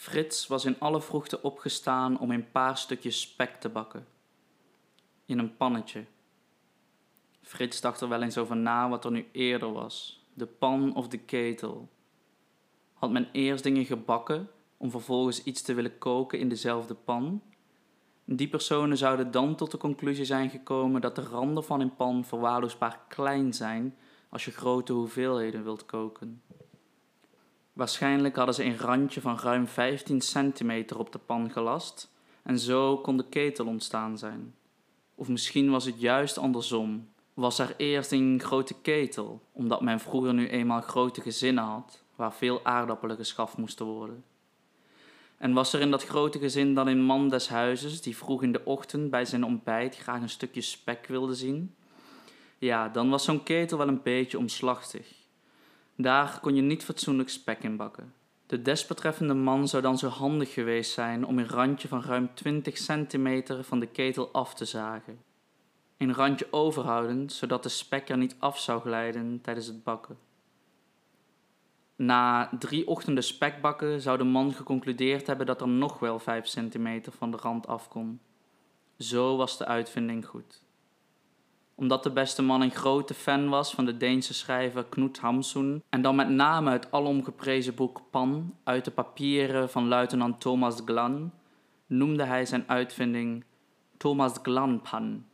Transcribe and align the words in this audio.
Frits 0.00 0.46
was 0.46 0.64
in 0.64 0.76
alle 0.78 1.00
vroegte 1.00 1.42
opgestaan 1.42 2.18
om 2.18 2.30
een 2.30 2.50
paar 2.50 2.78
stukjes 2.78 3.20
spek 3.20 3.60
te 3.60 3.68
bakken. 3.68 4.06
In 5.24 5.38
een 5.38 5.56
pannetje. 5.56 6.04
Frits 7.42 7.80
dacht 7.80 8.00
er 8.00 8.08
wel 8.08 8.22
eens 8.22 8.38
over 8.38 8.56
na 8.56 8.88
wat 8.88 9.04
er 9.04 9.10
nu 9.10 9.28
eerder 9.32 9.72
was: 9.72 10.24
de 10.34 10.46
pan 10.46 10.94
of 10.94 11.08
de 11.08 11.18
ketel. 11.18 11.88
Had 12.92 13.10
men 13.10 13.28
eerst 13.32 13.62
dingen 13.62 13.84
gebakken 13.84 14.50
om 14.76 14.90
vervolgens 14.90 15.42
iets 15.44 15.62
te 15.62 15.74
willen 15.74 15.98
koken 15.98 16.38
in 16.38 16.48
dezelfde 16.48 16.94
pan? 16.94 17.42
Die 18.24 18.48
personen 18.48 18.96
zouden 18.96 19.30
dan 19.30 19.54
tot 19.54 19.70
de 19.70 19.78
conclusie 19.78 20.24
zijn 20.24 20.50
gekomen 20.50 21.00
dat 21.00 21.16
de 21.16 21.22
randen 21.22 21.64
van 21.64 21.80
een 21.80 21.96
pan 21.96 22.24
verwaarloosbaar 22.24 23.00
klein 23.08 23.54
zijn 23.54 23.96
als 24.28 24.44
je 24.44 24.50
grote 24.50 24.92
hoeveelheden 24.92 25.64
wilt 25.64 25.86
koken. 25.86 26.42
Waarschijnlijk 27.80 28.36
hadden 28.36 28.54
ze 28.54 28.64
een 28.64 28.78
randje 28.78 29.20
van 29.20 29.38
ruim 29.38 29.66
15 29.66 30.20
centimeter 30.20 30.98
op 30.98 31.12
de 31.12 31.18
pan 31.18 31.50
gelast 31.50 32.10
en 32.42 32.58
zo 32.58 32.98
kon 32.98 33.16
de 33.16 33.28
ketel 33.28 33.66
ontstaan 33.66 34.18
zijn. 34.18 34.54
Of 35.14 35.28
misschien 35.28 35.70
was 35.70 35.84
het 35.84 36.00
juist 36.00 36.38
andersom. 36.38 37.08
Was 37.34 37.58
er 37.58 37.74
eerst 37.76 38.12
een 38.12 38.40
grote 38.44 38.74
ketel, 38.82 39.42
omdat 39.52 39.80
men 39.80 40.00
vroeger 40.00 40.34
nu 40.34 40.48
eenmaal 40.48 40.80
grote 40.80 41.20
gezinnen 41.20 41.64
had, 41.64 42.02
waar 42.16 42.34
veel 42.34 42.60
aardappelen 42.64 43.16
geschaft 43.16 43.56
moesten 43.56 43.86
worden. 43.86 44.24
En 45.38 45.52
was 45.52 45.72
er 45.72 45.80
in 45.80 45.90
dat 45.90 46.04
grote 46.04 46.38
gezin 46.38 46.74
dan 46.74 46.86
een 46.86 47.02
man 47.02 47.28
des 47.28 47.48
huizes 47.48 48.02
die 48.02 48.16
vroeg 48.16 48.42
in 48.42 48.52
de 48.52 48.64
ochtend 48.64 49.10
bij 49.10 49.24
zijn 49.24 49.44
ontbijt 49.44 49.96
graag 49.96 50.20
een 50.20 50.28
stukje 50.28 50.60
spek 50.60 51.06
wilde 51.06 51.34
zien? 51.34 51.74
Ja, 52.58 52.88
dan 52.88 53.10
was 53.10 53.24
zo'n 53.24 53.42
ketel 53.42 53.78
wel 53.78 53.88
een 53.88 54.02
beetje 54.02 54.38
omslachtig. 54.38 55.19
Daar 56.02 56.40
kon 56.40 56.54
je 56.54 56.62
niet 56.62 56.84
fatsoenlijk 56.84 57.28
spek 57.28 57.62
in 57.62 57.76
bakken. 57.76 58.14
De 58.46 58.62
desbetreffende 58.62 59.34
man 59.34 59.68
zou 59.68 59.82
dan 59.82 59.98
zo 59.98 60.08
handig 60.08 60.52
geweest 60.52 60.92
zijn 60.92 61.26
om 61.26 61.38
een 61.38 61.48
randje 61.48 61.88
van 61.88 62.02
ruim 62.02 62.34
20 62.34 62.78
centimeter 62.78 63.64
van 63.64 63.80
de 63.80 63.86
ketel 63.86 64.32
af 64.32 64.54
te 64.54 64.64
zagen. 64.64 65.22
Een 65.96 66.14
randje 66.14 66.46
overhoudend, 66.50 67.32
zodat 67.32 67.62
de 67.62 67.68
spek 67.68 68.08
er 68.08 68.16
niet 68.16 68.36
af 68.38 68.58
zou 68.58 68.80
glijden 68.80 69.40
tijdens 69.40 69.66
het 69.66 69.84
bakken. 69.84 70.18
Na 71.96 72.50
drie 72.58 72.86
ochtenden 72.86 73.24
spekbakken 73.24 74.00
zou 74.00 74.18
de 74.18 74.24
man 74.24 74.52
geconcludeerd 74.52 75.26
hebben 75.26 75.46
dat 75.46 75.60
er 75.60 75.68
nog 75.68 75.98
wel 75.98 76.18
5 76.18 76.46
centimeter 76.46 77.12
van 77.12 77.30
de 77.30 77.36
rand 77.36 77.66
af 77.66 77.88
kon. 77.88 78.20
Zo 78.98 79.36
was 79.36 79.58
de 79.58 79.66
uitvinding 79.66 80.26
goed 80.26 80.62
omdat 81.80 82.02
de 82.02 82.10
beste 82.10 82.42
man 82.42 82.60
een 82.60 82.70
grote 82.70 83.14
fan 83.14 83.48
was 83.48 83.74
van 83.74 83.84
de 83.84 83.96
Deense 83.96 84.34
schrijver 84.34 84.84
Knut 84.84 85.18
Hamsun 85.18 85.82
en 85.88 86.02
dan 86.02 86.16
met 86.16 86.28
name 86.28 86.70
het 86.70 86.92
alomgeprezen 86.92 87.74
boek 87.74 88.02
Pan 88.10 88.54
uit 88.64 88.84
de 88.84 88.90
papieren 88.90 89.70
van 89.70 89.88
luitenant 89.88 90.40
Thomas 90.40 90.80
Glan, 90.84 91.32
noemde 91.86 92.24
hij 92.24 92.46
zijn 92.46 92.64
uitvinding 92.66 93.44
Thomas 93.96 94.32
Glan 94.42 94.80
Pan. 94.90 95.24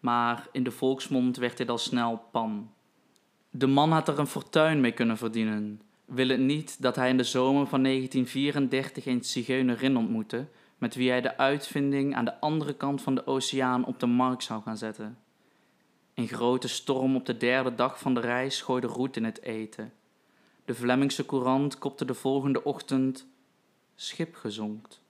Maar 0.00 0.48
in 0.52 0.62
de 0.62 0.70
volksmond 0.70 1.36
werd 1.36 1.56
dit 1.56 1.70
al 1.70 1.78
snel 1.78 2.22
Pan. 2.30 2.70
De 3.50 3.66
man 3.66 3.92
had 3.92 4.08
er 4.08 4.18
een 4.18 4.26
fortuin 4.26 4.80
mee 4.80 4.92
kunnen 4.92 5.16
verdienen. 5.16 5.80
Wil 6.04 6.28
het 6.28 6.40
niet 6.40 6.82
dat 6.82 6.96
hij 6.96 7.08
in 7.08 7.16
de 7.16 7.24
zomer 7.24 7.66
van 7.66 7.82
1934 7.82 9.06
een 9.06 9.24
zigeunerin 9.24 9.96
ontmoette, 9.96 10.48
met 10.78 10.94
wie 10.94 11.10
hij 11.10 11.20
de 11.20 11.36
uitvinding 11.36 12.14
aan 12.14 12.24
de 12.24 12.40
andere 12.40 12.74
kant 12.74 13.02
van 13.02 13.14
de 13.14 13.26
oceaan 13.26 13.84
op 13.84 14.00
de 14.00 14.06
markt 14.06 14.42
zou 14.42 14.62
gaan 14.62 14.76
zetten. 14.76 15.18
Een 16.14 16.28
grote 16.28 16.68
storm 16.68 17.16
op 17.16 17.26
de 17.26 17.36
derde 17.36 17.74
dag 17.74 17.98
van 17.98 18.14
de 18.14 18.20
reis 18.20 18.62
gooide 18.62 18.86
roet 18.86 19.16
in 19.16 19.24
het 19.24 19.42
eten. 19.42 19.92
De 20.64 20.74
Vlemmingse 20.74 21.26
courant 21.26 21.78
kopte 21.78 22.04
de 22.04 22.14
volgende 22.14 22.64
ochtend 22.64 23.26
schip 23.94 24.34
gezonkt. 24.34 25.00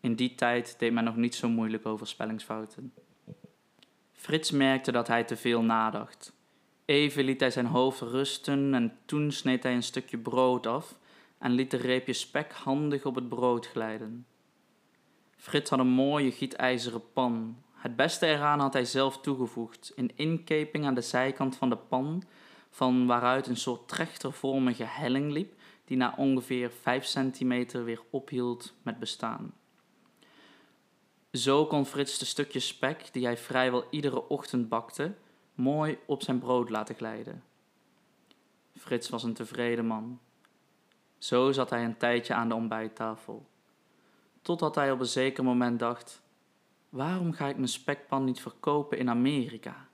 In 0.00 0.14
die 0.14 0.34
tijd 0.34 0.74
deed 0.78 0.92
men 0.92 1.04
nog 1.04 1.16
niet 1.16 1.34
zo 1.34 1.48
moeilijk 1.48 1.86
over 1.86 2.06
spellingsfouten. 2.06 2.92
Frits 4.12 4.50
merkte 4.50 4.92
dat 4.92 5.08
hij 5.08 5.24
te 5.24 5.36
veel 5.36 5.62
nadacht. 5.62 6.32
Even 6.84 7.24
liet 7.24 7.40
hij 7.40 7.50
zijn 7.50 7.66
hoofd 7.66 8.00
rusten 8.00 8.74
en 8.74 8.98
toen 9.04 9.32
sneed 9.32 9.62
hij 9.62 9.74
een 9.74 9.82
stukje 9.82 10.18
brood 10.18 10.66
af 10.66 10.98
en 11.38 11.52
liet 11.52 11.70
de 11.70 11.76
reepje 11.76 12.12
spek 12.12 12.52
handig 12.52 13.04
op 13.04 13.14
het 13.14 13.28
brood 13.28 13.66
glijden. 13.66 14.26
Frits 15.36 15.70
had 15.70 15.78
een 15.78 15.86
mooie 15.86 16.32
gietijzeren 16.32 17.12
pan 17.12 17.62
het 17.80 17.96
beste 17.96 18.26
eraan 18.26 18.60
had 18.60 18.72
hij 18.72 18.84
zelf 18.84 19.20
toegevoegd, 19.20 19.92
een 19.96 20.12
inkeping 20.14 20.86
aan 20.86 20.94
de 20.94 21.00
zijkant 21.00 21.56
van 21.56 21.68
de 21.68 21.76
pan, 21.76 22.22
van 22.70 23.06
waaruit 23.06 23.46
een 23.46 23.56
soort 23.56 23.88
trechtervormige 23.88 24.84
helling 24.84 25.32
liep, 25.32 25.52
die 25.84 25.96
na 25.96 26.14
ongeveer 26.16 26.70
5 26.70 27.04
centimeter 27.04 27.84
weer 27.84 28.00
ophield 28.10 28.74
met 28.82 28.98
bestaan. 28.98 29.52
Zo 31.32 31.66
kon 31.66 31.86
Frits 31.86 32.18
de 32.18 32.24
stukjes 32.24 32.66
spek, 32.66 33.12
die 33.12 33.24
hij 33.24 33.36
vrijwel 33.36 33.84
iedere 33.90 34.28
ochtend 34.28 34.68
bakte, 34.68 35.14
mooi 35.54 35.98
op 36.06 36.22
zijn 36.22 36.38
brood 36.38 36.70
laten 36.70 36.94
glijden. 36.94 37.42
Frits 38.76 39.08
was 39.08 39.22
een 39.22 39.34
tevreden 39.34 39.86
man. 39.86 40.20
Zo 41.18 41.52
zat 41.52 41.70
hij 41.70 41.84
een 41.84 41.96
tijdje 41.96 42.34
aan 42.34 42.48
de 42.48 42.54
ontbijttafel, 42.54 43.46
totdat 44.42 44.74
hij 44.74 44.92
op 44.92 45.00
een 45.00 45.06
zeker 45.06 45.44
moment 45.44 45.78
dacht: 45.78 46.22
waarom 46.90 47.32
ga 47.32 47.48
ik 47.48 47.56
mijn 47.56 47.68
spekpan 47.68 48.24
niet 48.24 48.40
verkopen 48.40 48.98
in 48.98 49.08
Amerika? 49.08 49.88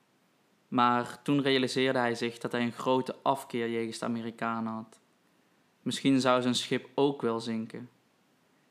Maar 0.68 1.22
toen 1.22 1.42
realiseerde 1.42 1.98
hij 1.98 2.14
zich 2.14 2.38
dat 2.38 2.52
hij 2.52 2.62
een 2.62 2.72
grote 2.72 3.16
afkeer 3.22 3.70
jegens 3.70 3.98
de 3.98 4.04
Amerikanen 4.04 4.72
had. 4.72 5.00
Misschien 5.82 6.20
zou 6.20 6.42
zijn 6.42 6.54
schip 6.54 6.88
ook 6.94 7.22
wel 7.22 7.40
zinken. 7.40 7.90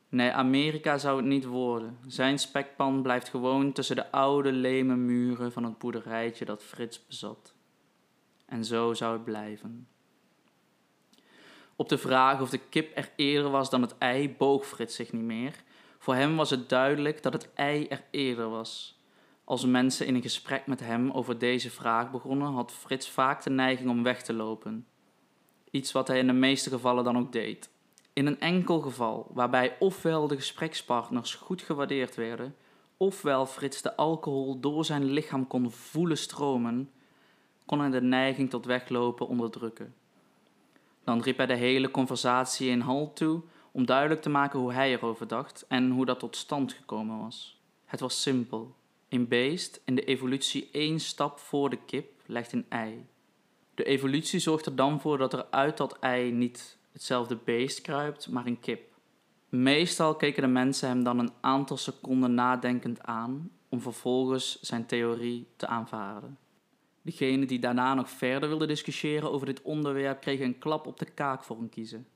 Nee, 0.08 0.30
Amerika 0.30 0.98
zou 0.98 1.16
het 1.16 1.26
niet 1.26 1.44
worden. 1.44 1.98
Zijn 2.06 2.38
spekpan 2.38 3.02
blijft 3.02 3.28
gewoon 3.28 3.72
tussen 3.72 3.96
de 3.96 4.10
oude 4.10 4.52
leme 4.52 4.96
muren 4.96 5.52
van 5.52 5.64
het 5.64 5.78
boerderijtje 5.78 6.44
dat 6.44 6.62
Frits 6.62 7.06
bezat. 7.06 7.54
En 8.46 8.64
zo 8.64 8.94
zou 8.94 9.12
het 9.12 9.24
blijven. 9.24 9.88
Op 11.76 11.88
de 11.88 11.98
vraag 11.98 12.40
of 12.40 12.50
de 12.50 12.58
kip 12.58 12.96
er 12.96 13.12
eerder 13.16 13.50
was 13.50 13.70
dan 13.70 13.82
het 13.82 13.98
ei 13.98 14.34
boog 14.38 14.66
Frits 14.66 14.94
zich 14.94 15.12
niet 15.12 15.22
meer 15.22 15.64
voor 16.06 16.14
hem 16.14 16.36
was 16.36 16.50
het 16.50 16.68
duidelijk 16.68 17.22
dat 17.22 17.32
het 17.32 17.52
ei 17.54 17.86
er 17.86 18.04
eerder 18.10 18.48
was. 18.48 19.00
Als 19.44 19.64
mensen 19.64 20.06
in 20.06 20.14
een 20.14 20.22
gesprek 20.22 20.66
met 20.66 20.80
hem 20.80 21.10
over 21.10 21.38
deze 21.38 21.70
vraag 21.70 22.10
begonnen, 22.10 22.52
had 22.52 22.72
Frits 22.72 23.10
vaak 23.10 23.42
de 23.42 23.50
neiging 23.50 23.90
om 23.90 24.02
weg 24.02 24.22
te 24.22 24.32
lopen. 24.32 24.86
Iets 25.70 25.92
wat 25.92 26.08
hij 26.08 26.18
in 26.18 26.26
de 26.26 26.32
meeste 26.32 26.70
gevallen 26.70 27.04
dan 27.04 27.18
ook 27.18 27.32
deed. 27.32 27.70
In 28.12 28.26
een 28.26 28.40
enkel 28.40 28.80
geval, 28.80 29.30
waarbij 29.34 29.76
ofwel 29.78 30.26
de 30.26 30.36
gesprekspartners 30.36 31.34
goed 31.34 31.62
gewaardeerd 31.62 32.14
werden, 32.14 32.56
ofwel 32.96 33.46
Frits 33.46 33.82
de 33.82 33.96
alcohol 33.96 34.60
door 34.60 34.84
zijn 34.84 35.04
lichaam 35.04 35.46
kon 35.46 35.70
voelen 35.70 36.18
stromen, 36.18 36.90
kon 37.64 37.80
hij 37.80 37.90
de 37.90 38.02
neiging 38.02 38.50
tot 38.50 38.64
weglopen 38.64 39.28
onderdrukken. 39.28 39.94
Dan 41.04 41.20
riep 41.20 41.36
hij 41.36 41.46
de 41.46 41.54
hele 41.54 41.90
conversatie 41.90 42.70
in 42.70 42.80
hal 42.80 43.12
toe 43.12 43.42
om 43.76 43.86
duidelijk 43.86 44.22
te 44.22 44.28
maken 44.28 44.58
hoe 44.58 44.72
hij 44.72 44.92
erover 44.92 45.28
dacht 45.28 45.64
en 45.68 45.90
hoe 45.90 46.06
dat 46.06 46.18
tot 46.18 46.36
stand 46.36 46.72
gekomen 46.72 47.18
was. 47.18 47.60
Het 47.84 48.00
was 48.00 48.22
simpel. 48.22 48.74
Een 49.08 49.28
beest 49.28 49.80
in 49.84 49.94
de 49.94 50.04
evolutie 50.04 50.68
één 50.72 51.00
stap 51.00 51.38
voor 51.38 51.70
de 51.70 51.78
kip 51.86 52.22
legt 52.26 52.52
een 52.52 52.66
ei. 52.68 53.06
De 53.74 53.84
evolutie 53.84 54.38
zorgt 54.38 54.66
er 54.66 54.76
dan 54.76 55.00
voor 55.00 55.18
dat 55.18 55.32
er 55.32 55.46
uit 55.50 55.76
dat 55.76 55.98
ei 55.98 56.32
niet 56.32 56.78
hetzelfde 56.92 57.38
beest 57.44 57.80
kruipt, 57.80 58.28
maar 58.28 58.46
een 58.46 58.60
kip. 58.60 58.94
Meestal 59.48 60.14
keken 60.14 60.42
de 60.42 60.48
mensen 60.48 60.88
hem 60.88 61.04
dan 61.04 61.18
een 61.18 61.32
aantal 61.40 61.76
seconden 61.76 62.34
nadenkend 62.34 63.02
aan 63.02 63.50
om 63.68 63.80
vervolgens 63.80 64.60
zijn 64.60 64.86
theorie 64.86 65.46
te 65.56 65.66
aanvaarden. 65.66 66.38
Degene 67.02 67.46
die 67.46 67.58
daarna 67.58 67.94
nog 67.94 68.10
verder 68.10 68.48
wilde 68.48 68.66
discussiëren 68.66 69.32
over 69.32 69.46
dit 69.46 69.62
onderwerp 69.62 70.20
kregen 70.20 70.44
een 70.44 70.58
klap 70.58 70.86
op 70.86 70.98
de 70.98 71.10
kaak 71.10 71.42
voor 71.42 71.58
een 71.58 71.68
kiezen. 71.68 72.06